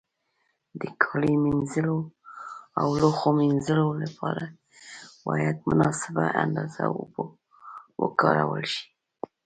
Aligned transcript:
د 0.81 0.83
کالي 1.03 1.33
مینځلو 1.43 1.97
او 2.81 2.87
لوښو 3.01 3.29
مینځلو 3.39 3.87
له 4.01 4.07
پاره 4.17 4.45
باید 5.25 5.55
مناسبه 5.69 6.25
اندازه 6.43 6.83
اوبو 6.97 7.23
وکارول 8.01 8.63
شي. 8.73 8.85